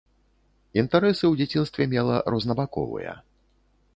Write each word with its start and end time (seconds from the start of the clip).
Інтарэсы 0.81 1.21
ў 1.27 1.33
дзяцінстве 1.41 1.87
мела 1.93 2.15
рознабаковыя. 2.35 3.13